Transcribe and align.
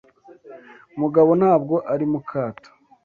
Mugabo 1.01 1.31
ntabwo 1.39 1.75
ari 1.93 2.05
mukato 2.11 2.69